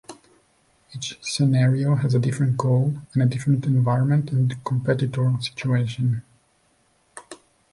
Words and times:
Each 0.95 1.15
scenario 1.21 1.93
has 1.93 2.15
a 2.15 2.19
different 2.19 2.57
goal 2.57 2.95
and 3.13 3.29
different 3.29 3.67
environment 3.67 4.31
and 4.31 4.51
competitor 4.63 5.35
situation. 5.41 6.23